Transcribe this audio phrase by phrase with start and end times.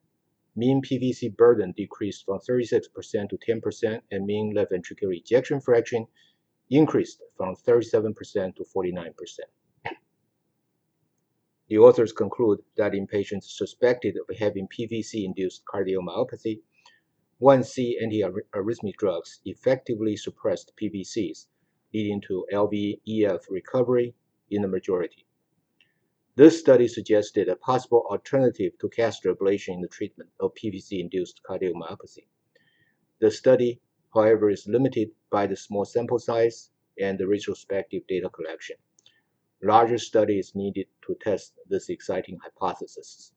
[0.56, 6.08] mean PVC burden decreased from 36% to 10% and mean left ventricular ejection fraction
[6.70, 9.12] increased from 37% to 49%.
[11.72, 16.60] The authors conclude that in patients suspected of having PVC-induced cardiomyopathy,
[17.40, 21.46] 1C antiarrhythmic drugs effectively suppressed PVCs,
[21.94, 24.14] leading to LVEF recovery
[24.50, 25.24] in the majority.
[26.34, 32.26] This study suggested a possible alternative to catheter ablation in the treatment of PVC-induced cardiomyopathy.
[33.18, 33.80] The study,
[34.12, 36.68] however, is limited by the small sample size
[37.00, 38.76] and the retrospective data collection
[39.62, 43.32] larger study is needed to test this exciting hypothesis.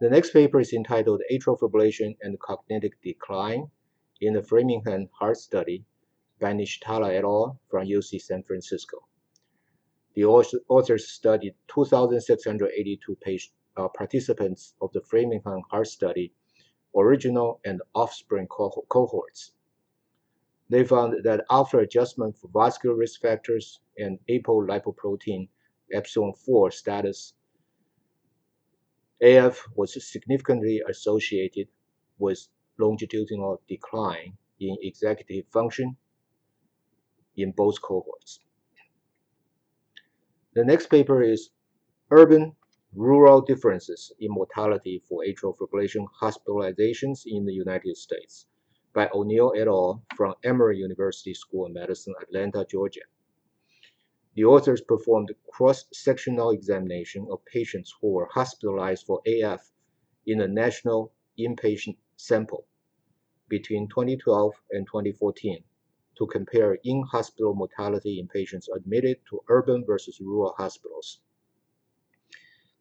[0.00, 3.70] The next paper is entitled Atrial Fibrillation and Cognitive Decline
[4.20, 5.84] in the Framingham Heart Study
[6.40, 7.60] by Nishtala et al.
[7.68, 9.06] from UC San Francisco.
[10.14, 16.32] The authors studied 2,682 patient, uh, participants of the Framingham Heart Study,
[16.96, 19.52] original and offspring co cohorts.
[20.70, 25.48] They found that after adjustment for vascular risk factors and apolipoprotein
[25.92, 27.34] epsilon 4 status,
[29.22, 31.68] AF was significantly associated
[32.18, 35.96] with longitudinal decline in executive function
[37.36, 38.40] in both cohorts.
[40.54, 41.50] The next paper is
[42.10, 42.54] Urban
[42.94, 48.46] Rural Differences in Mortality for Atrial Fibrillation Hospitalizations in the United States
[48.92, 50.04] by O'Neal et al.
[50.14, 53.00] from Emory University School of Medicine, Atlanta, Georgia.
[54.36, 59.70] The authors performed a cross-sectional examination of patients who were hospitalized for AF
[60.26, 62.66] in a national inpatient sample
[63.48, 65.62] between 2012 and 2014
[66.16, 71.20] to compare in-hospital mortality in patients admitted to urban versus rural hospitals.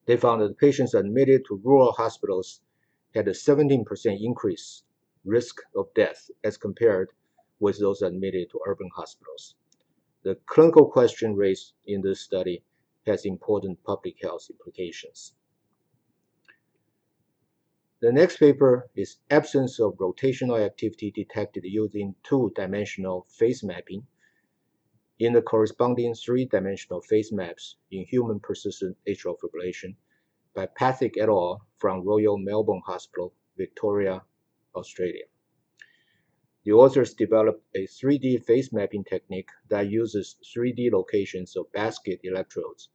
[0.05, 2.61] They found that patients admitted to rural hospitals
[3.13, 3.85] had a 17%
[4.19, 4.83] increase
[5.23, 7.09] risk of death as compared
[7.59, 9.55] with those admitted to urban hospitals.
[10.23, 12.63] The clinical question raised in this study
[13.05, 15.33] has important public health implications.
[17.99, 24.07] The next paper is absence of rotational activity detected using two-dimensional phase mapping
[25.19, 29.95] in the corresponding three-dimensional phase maps in human persistent atrial fibrillation
[30.53, 31.65] by Pathik et al.
[31.77, 34.23] from Royal Melbourne Hospital, Victoria,
[34.75, 35.25] Australia.
[36.65, 42.89] The authors developed a 3D phase mapping technique that uses 3D locations of basket electrodes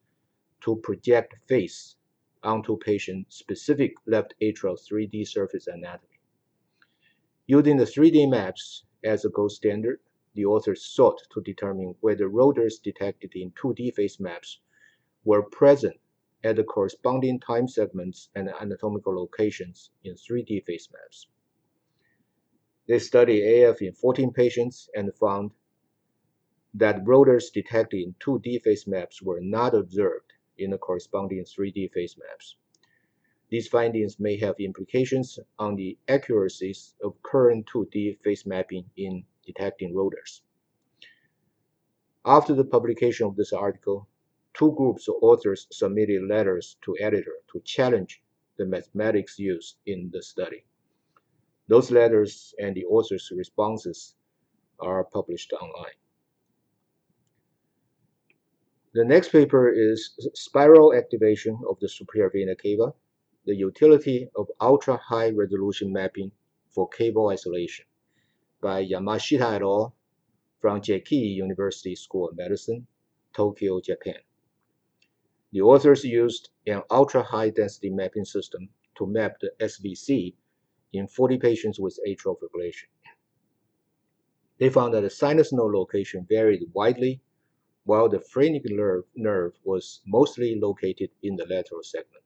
[0.63, 1.97] to project phase
[2.43, 6.19] onto patient-specific left atrial 3D surface anatomy.
[7.47, 10.01] Using the 3D maps as a gold standard,
[10.33, 14.61] the authors sought to determine whether rotors detected in 2D phase maps
[15.25, 16.01] were present
[16.43, 21.27] at the corresponding time segments and anatomical locations in 3D phase maps.
[22.89, 25.51] They studied AF in 14 patients and found
[26.73, 32.17] that rotors detected in 2D phase maps were not observed in the corresponding 3D phase
[32.17, 32.57] maps.
[33.51, 39.95] These findings may have implications on the accuracies of current 2D phase mapping in detecting
[39.95, 40.41] rotors.
[42.25, 44.09] After the publication of this article,
[44.55, 48.23] two groups of authors submitted letters to editor to challenge
[48.57, 50.65] the mathematics used in the study.
[51.69, 54.15] Those letters and the author's responses
[54.81, 55.99] are published online.
[58.95, 62.95] The next paper is Spiral Activation of the Superior Vena Cava,
[63.45, 66.33] the utility of ultra-high resolution mapping
[66.71, 67.85] for caval isolation
[68.63, 69.95] by Yamashita et al.
[70.61, 72.87] from Jikei University School of Medicine,
[73.35, 74.21] Tokyo, Japan.
[75.53, 80.35] The authors used an ultra-high density mapping system to map the SVC
[80.93, 82.89] in 40 patients with atrial fibrillation.
[84.59, 87.21] They found that the sinus node location varied widely,
[87.85, 92.25] while the phrenic nerve, nerve was mostly located in the lateral segment.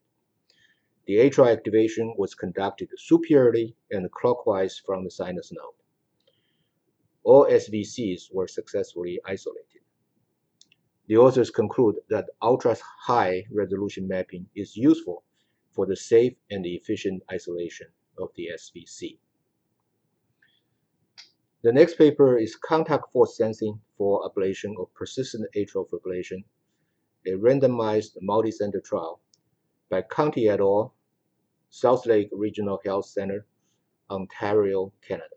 [1.06, 5.74] The atrial activation was conducted superiorly and clockwise from the sinus node.
[7.24, 9.82] All SVCs were successfully isolated.
[11.06, 15.24] The authors conclude that ultra-high resolution mapping is useful
[15.72, 17.88] for the safe and efficient isolation
[18.18, 19.18] of the SVC.
[21.62, 26.44] The next paper is contact force sensing for ablation of persistent atrial fibrillation,
[27.24, 29.20] a randomized multicenter trial
[29.88, 30.94] by Conti et al.,
[31.70, 33.46] Southlake Regional Health Center,
[34.10, 35.36] Ontario, Canada.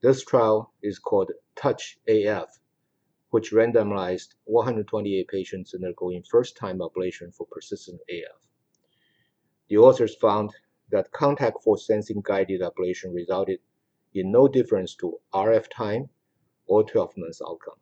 [0.00, 2.48] This trial is called Touch AF,
[3.30, 8.48] which randomized 128 patients undergoing first-time ablation for persistent AF.
[9.68, 10.54] The authors found
[10.90, 13.60] that contact force sensing guided ablation resulted
[14.14, 16.08] in no difference to RF time
[16.66, 17.78] or 12 months outcome.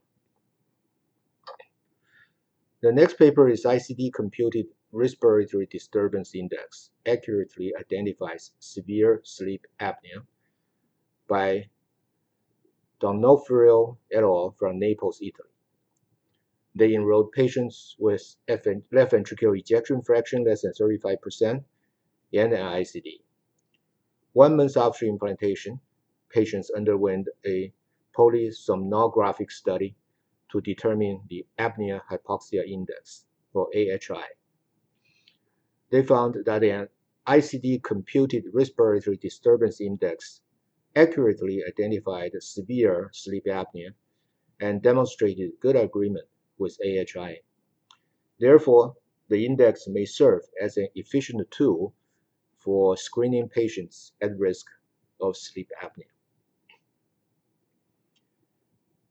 [2.83, 10.25] The next paper is ICD computed respiratory disturbance index accurately identifies severe sleep apnea
[11.29, 11.69] by
[13.01, 14.55] D'Onofrio et al.
[14.59, 15.51] from Naples, Italy.
[16.75, 21.65] They enrolled patients with left ventricular ejection fraction less than 35%
[22.39, 23.21] and an ICD.
[24.33, 25.81] One month after implantation,
[26.29, 27.73] patients underwent a
[28.17, 29.97] polysomnographic study
[30.51, 34.27] to determine the apnea hypopnea index, or AHI.
[35.91, 36.89] They found that an
[37.27, 40.41] ICD computed respiratory disturbance index
[40.95, 43.95] accurately identified severe sleep apnea
[44.61, 46.27] and demonstrated good agreement
[46.59, 47.41] with AHI.
[48.39, 48.97] Therefore,
[49.29, 51.95] the index may serve as an efficient tool
[52.67, 54.67] for screening patients at risk
[55.21, 56.11] of sleep apnea.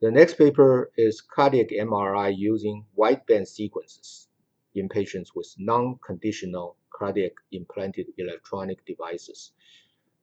[0.01, 4.27] The next paper is cardiac MRI using wideband sequences
[4.75, 9.53] in patients with non-conditional cardiac implanted electronic devices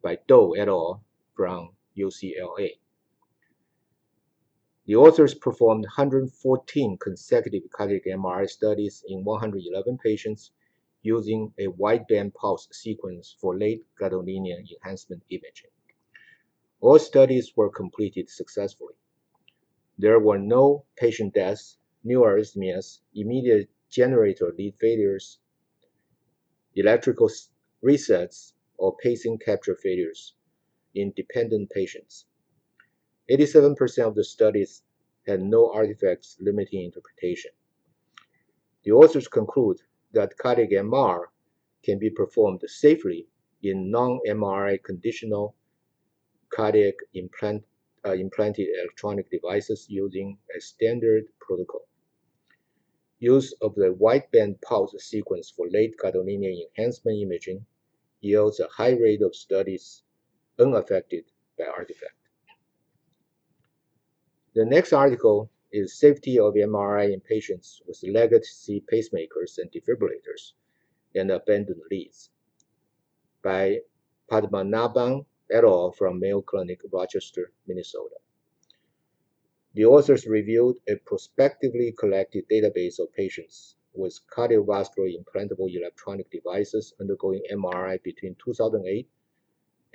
[0.02, 1.02] by Doe et al.
[1.34, 2.72] from UCLA.
[4.84, 10.50] The authors performed 114 consecutive cardiac MRI studies in 111 patients
[11.02, 15.70] using a wideband pulse sequence for late gadolinium enhancement imaging.
[16.80, 18.94] All studies were completed successfully.
[19.98, 25.38] There were no patient deaths, new arrhythmias, immediate generator lead failures,
[26.74, 27.30] electrical
[27.84, 30.34] resets, or pacing capture failures
[30.94, 32.26] in dependent patients.
[33.30, 34.82] 87% of the studies
[35.26, 37.52] had no artifacts limiting interpretation.
[38.84, 39.80] The authors conclude
[40.12, 41.26] that cardiac MR
[41.82, 43.26] can be performed safely
[43.62, 45.54] in non-MRI conditional
[46.50, 47.64] cardiac implant
[48.04, 51.86] uh, implanted electronic devices using a standard protocol.
[53.20, 57.64] Use of the wideband pulse sequence for late gadolinium enhancement imaging
[58.20, 60.02] yields a high rate of studies
[60.58, 61.24] unaffected
[61.58, 62.16] by artifact.
[64.54, 70.52] The next article is safety of MRI in patients with legacy pacemakers and defibrillators
[71.14, 72.30] and abandoned leads
[73.42, 73.80] by
[74.30, 75.92] Padmanabhan et al.
[75.92, 78.16] from Mayo Clinic, Rochester, Minnesota.
[79.74, 87.42] The authors reviewed a prospectively collected database of patients with cardiovascular implantable electronic devices undergoing
[87.50, 89.08] MRI between 2008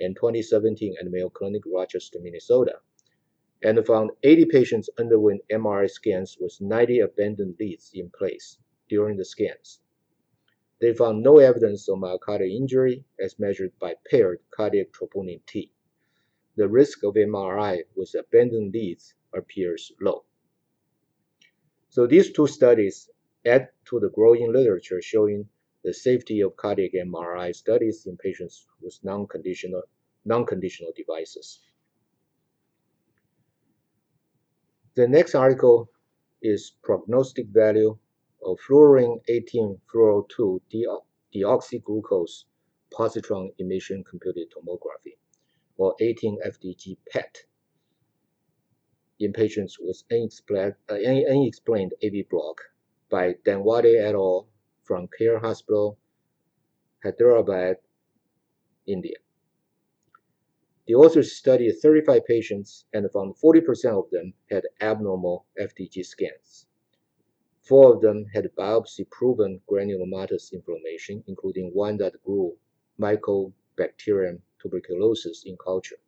[0.00, 2.80] and 2017 at Mayo Clinic, Rochester, Minnesota,
[3.62, 9.24] and found 80 patients underwent MRI scans with 90 abandoned leads in place during the
[9.24, 9.80] scans.
[10.80, 15.72] They found no evidence of myocardial injury as measured by paired cardiac troponin T.
[16.54, 20.24] The risk of MRI with abandoned leads appears low.
[21.88, 23.10] So these two studies
[23.44, 25.48] add to the growing literature showing
[25.82, 29.82] the safety of cardiac MRI studies in patients with non-conditional
[30.24, 31.60] non-conditional devices.
[34.98, 35.88] The next article
[36.42, 37.96] is prognostic value
[38.42, 40.60] of fluorine 18 fluoro2
[41.32, 42.46] deoxyglucose
[42.92, 45.16] positron emission computed tomography,
[45.76, 47.44] or 18-FDG PET,
[49.20, 52.60] in patients with unexplained, uh, unexplained AV block
[53.08, 54.48] by Danwade et al.
[54.82, 55.96] from Care Hospital,
[57.04, 57.76] Hyderabad,
[58.84, 59.18] India.
[60.88, 66.66] The authors studied 35 patients and found 40% of them had abnormal FDG scans.
[67.60, 72.56] Four of them had biopsy-proven granulomatous inflammation, including one that grew
[72.98, 75.98] Mycobacterium tuberculosis in culture.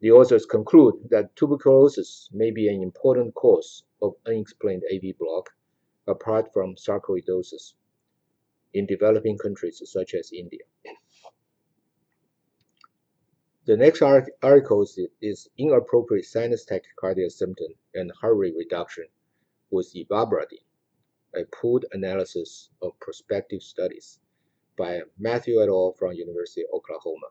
[0.00, 5.50] The authors conclude that tuberculosis may be an important cause of unexplained AV block,
[6.06, 7.74] apart from sarcoidosis.
[8.72, 10.64] in developing countries such as India.
[13.66, 14.86] The next article
[15.22, 19.06] is inappropriate sinus tachycardia symptom and heart rate reduction
[19.70, 20.66] with ivabradine,
[21.34, 24.20] a pooled analysis of prospective studies
[24.76, 25.94] by Matthew et al.
[25.94, 27.28] from University of Oklahoma.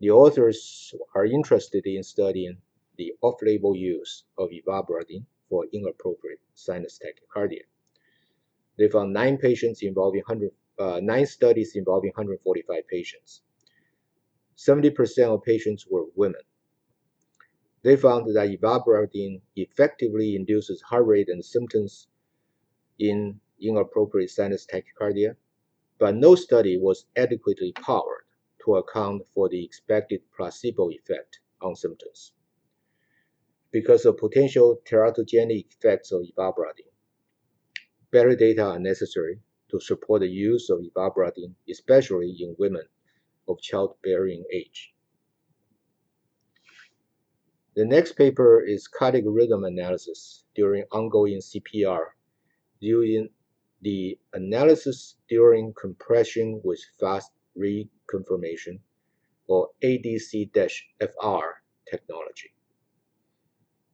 [0.00, 2.62] The authors are interested in studying
[2.96, 7.64] the off-label use of ivabradine for inappropriate sinus tachycardia.
[8.78, 13.42] They found nine patients involving 100, uh, nine studies involving 145 patients.
[14.58, 16.40] 70% of patients were women.
[17.82, 22.08] They found that ivabradine effectively induces heart rate and symptoms
[22.98, 25.36] in inappropriate sinus tachycardia,
[25.98, 28.24] but no study was adequately powered
[28.64, 32.32] to account for the expected placebo effect on symptoms
[33.70, 36.90] because of potential teratogenic effects of ivabradine.
[38.10, 42.88] Better data are necessary to support the use of ivabradine, especially in women
[43.48, 44.94] of childbearing age.
[47.74, 52.06] The next paper is cardiac rhythm analysis during ongoing CPR
[52.80, 53.30] using
[53.82, 58.80] the analysis during compression with fast reconfirmation
[59.46, 62.52] or ADC-FR technology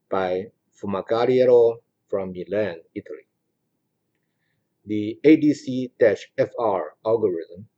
[0.09, 1.81] by Fumagalli et al.
[2.09, 3.27] from Milan, Italy.
[4.87, 7.69] The ADC-FR algorithm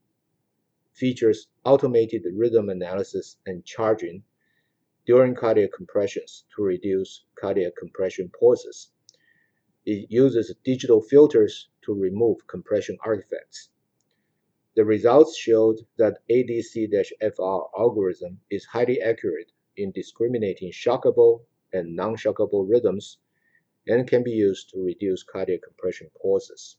[0.96, 4.22] features automated rhythm analysis and charging
[5.06, 8.90] during cardiac compressions to reduce cardiac compression pauses.
[9.84, 13.68] It uses digital filters to remove compression artifacts.
[14.74, 23.18] The results showed that ADC-FR algorithm is highly accurate in discriminating shockable and non-shockable rhythms
[23.86, 26.78] and can be used to reduce cardiac compression pauses.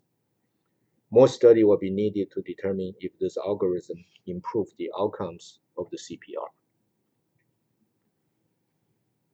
[1.09, 5.97] More study will be needed to determine if this algorithm improves the outcomes of the
[5.97, 6.49] CPR.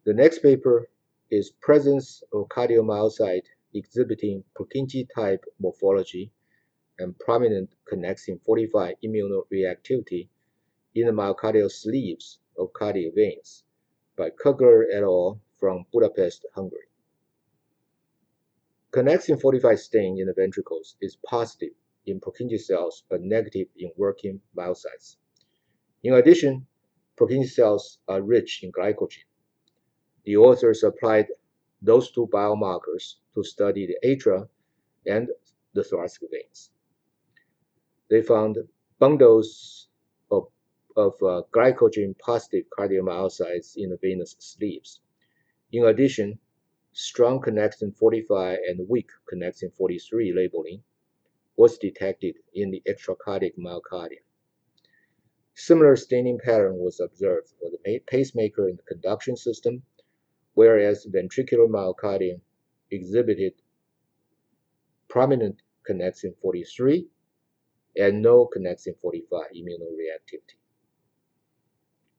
[0.06, 0.90] The next paper
[1.32, 6.32] is presence of cardiomyocyte exhibiting Purkinje type morphology
[7.00, 10.28] and prominent connexin 45 immunoreactivity
[10.94, 13.64] in the myocardial sleeves of cardiac veins
[14.16, 16.86] by Kugler et al from Budapest, Hungary.
[18.94, 21.74] Connexin 45 stain in the ventricles is positive
[22.06, 25.16] in Purkinje cells but negative in working myocytes.
[26.04, 26.68] In addition,
[27.18, 29.24] Purkinje cells are rich in glycogen.
[30.26, 31.26] The authors applied
[31.82, 34.48] those two biomarkers to study the atria
[35.08, 35.28] and
[35.74, 36.70] the thoracic veins.
[38.12, 38.60] They found
[39.00, 39.88] bundles
[40.30, 40.50] of,
[40.96, 45.00] of uh, glycogen positive cardiomyocytes in the venous sleeves.
[45.72, 46.38] In addition,
[46.94, 50.84] strong connexin 45 and weak connexin 43 labeling
[51.58, 54.24] was detected in the extracardiac myocardium.
[55.56, 59.84] Similar staining pattern was observed for the pacemaker and the conduction system,
[60.54, 62.42] whereas ventricular myocardium
[62.92, 63.54] exhibited
[65.10, 67.08] prominent connexin 43
[67.98, 70.58] and no connexin 45 immunoreactivity.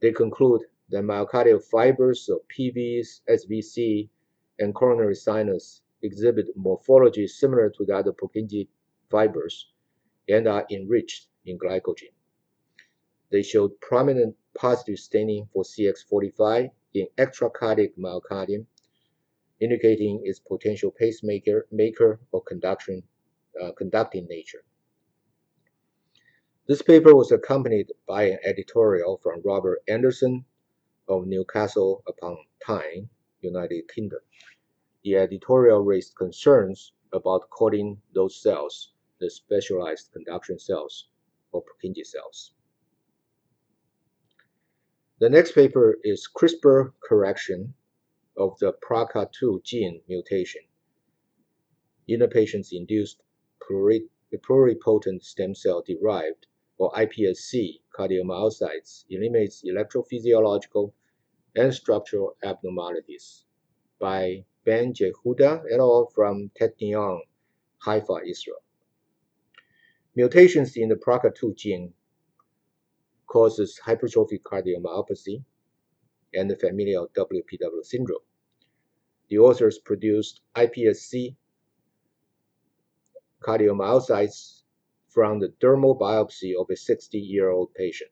[0.01, 4.09] They conclude that myocardial fibers of PVs, SVC,
[4.59, 8.69] and coronary sinus exhibit morphology similar to that of Purkinje
[9.11, 9.71] fibers
[10.29, 12.13] and are enriched in glycogen.
[13.31, 18.67] They showed prominent positive staining for CX45 in extracardiac myocardium,
[19.61, 23.03] indicating its potential pacemaker maker or conduction,
[23.61, 24.65] uh, conducting nature.
[26.67, 30.45] This paper was accompanied by an editorial from Robert Anderson
[31.09, 33.11] of Newcastle upon Tyne,
[33.45, 34.21] United Kingdom.
[35.05, 41.09] The editorial raised concerns about calling those cells the specialized conduction cells
[41.53, 42.55] or Purkinje cells.
[45.21, 47.75] The next paper is CRISPR correction
[48.37, 50.63] of the PRKAG2 gene mutation
[52.09, 53.23] in a patient's induced
[53.71, 56.47] pluripotent stem cell derived
[56.77, 60.93] or iPSC cardiomyocytes eliminates electrophysiological
[61.57, 63.45] and structural abnormalities
[63.99, 66.11] by Ben Jehuda et al.
[66.15, 67.21] from Technion,
[67.85, 68.63] Haifa, Israel.
[70.17, 71.93] Mutations in the PRKAG2 gene
[73.27, 75.45] causes hypertrophic cardiomyopathy
[76.35, 78.23] and the familial WPW syndrome.
[79.29, 81.37] The authors produced iPSC
[83.41, 84.63] cardiomyocytes
[85.09, 88.11] from the dermal biopsy of a 60-year-old patient.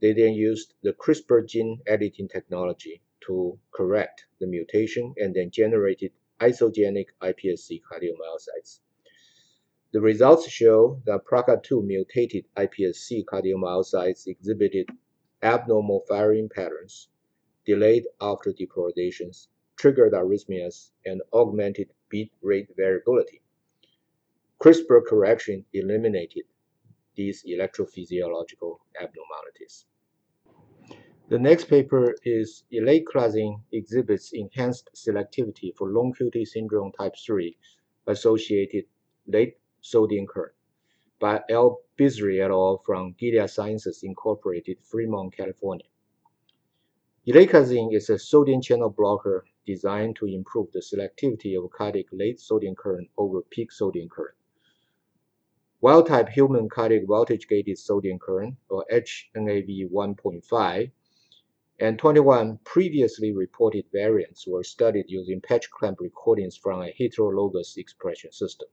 [0.00, 6.12] They then used the CRISPR gene editing technology to correct the mutation and then generated
[6.38, 8.80] isogenic iPSC cardiomyocytes.
[9.92, 14.90] The results show that PRKAG2 mutated iPSC cardiomyocytes exhibited
[15.42, 17.08] abnormal firing patterns,
[17.64, 23.40] delayed after depolarizations, triggered arrhythmias, and augmented beat rate variability.
[24.60, 26.44] CRISPR correction eliminated
[27.16, 29.86] these electrophysiological abnormalities.
[31.28, 37.56] The next paper is eleclazine exhibits enhanced selectivity for long QT syndrome type 3
[38.06, 38.84] associated
[39.26, 40.54] late sodium current
[41.18, 41.80] by L.
[41.98, 42.82] Bisri et al.
[42.84, 45.86] from Gilead Sciences Incorporated, Fremont, California.
[47.26, 52.76] Eleclazine is a sodium channel blocker designed to improve the selectivity of cardiac late sodium
[52.76, 54.35] current over peak sodium current.
[55.86, 60.90] Wild-type human cardiac voltage-gated sodium current, or HNAV 1.5,
[61.78, 68.32] and 21 previously reported variants were studied using patch clamp recordings from a heterologous expression
[68.32, 68.66] system.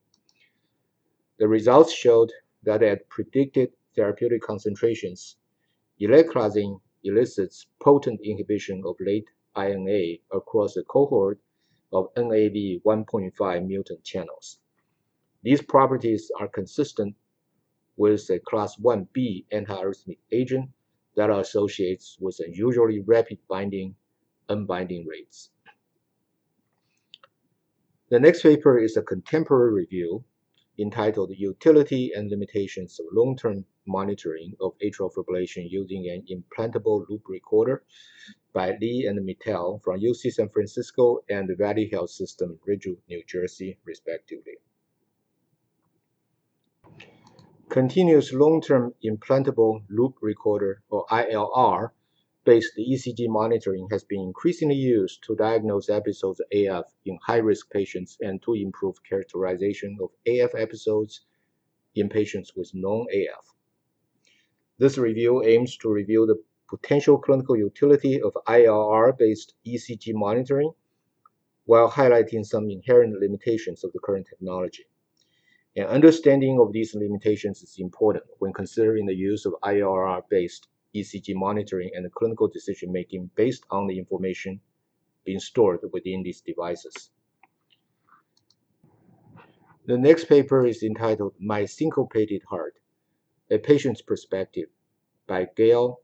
[1.38, 2.32] The results showed
[2.64, 5.36] that at predicted therapeutic concentrations,
[6.02, 11.40] eleclazine elicits potent inhibition of late INA across a cohort
[11.92, 14.58] of NAV 1.5 mutant channels.
[15.44, 17.16] These properties are consistent
[17.98, 20.70] with a class 1b antiarrhythmic agent
[21.16, 23.96] that associates with unusually rapid binding
[24.50, 25.52] unbinding rates.
[28.10, 30.24] The next paper is a contemporary review
[30.80, 37.84] entitled Utility and Limitations of Long-Term Monitoring of Atrial Fibrillation Using an Implantable Loop Recorder
[38.54, 43.24] by Lee and Mittal from UC San Francisco and the Valley Health System, Ridgewood, New
[43.28, 44.58] Jersey, respectively.
[47.74, 51.90] Continuous long-term implantable loop recorder, or ILR,
[52.44, 58.16] based ECG monitoring has been increasingly used to diagnose episodes of AF in high-risk patients
[58.22, 61.22] and to improve characterization of AF episodes
[61.96, 63.56] in patients with known AF.
[64.78, 70.74] This review aims to review the potential clinical utility of ILR-based ECG monitoring
[71.66, 74.86] while highlighting some inherent limitations of the current technology.
[75.76, 81.90] An understanding of these limitations is important when considering the use of ILR-based ECG monitoring
[81.96, 84.62] and clinical decision-making based on the information
[85.26, 87.10] being stored within these devices.
[89.88, 92.76] The next paper is entitled My Syncopated Heart,
[93.50, 94.70] A Patient's Perspective
[95.26, 96.02] by Gail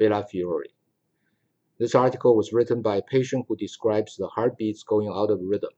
[0.00, 0.72] Bellafiore.
[1.78, 5.72] This article was written by a patient who describes the heartbeats going out of rhythm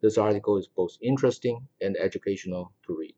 [0.00, 3.14] this article is both interesting and educational to read.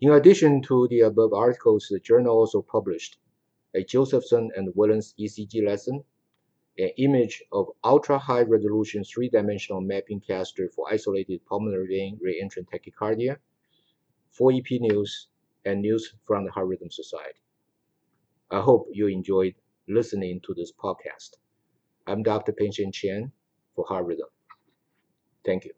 [0.00, 3.18] In addition to the above articles, the journal also published
[3.74, 6.04] a Josephson and Willems ECG lesson,
[6.78, 13.38] an image of ultra-high resolution three-dimensional mapping caster for isolated pulmonary vein reentrant tachycardia,
[14.38, 15.28] 4EP news,
[15.64, 17.40] and news from the Heart Rhythm Society.
[18.50, 19.54] I hope you enjoyed
[19.88, 21.30] listening to this podcast.
[22.06, 22.52] I'm Dr.
[22.52, 23.32] Peng Chen
[23.74, 24.28] for Heart Rhythm.
[25.48, 25.77] Thank you.